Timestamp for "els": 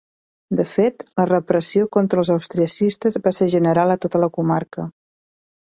2.23-2.33